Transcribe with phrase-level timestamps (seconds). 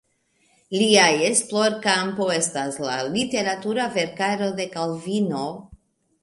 [0.77, 5.45] Lia esplorkampo estas la literatura verkaro de Kalvino.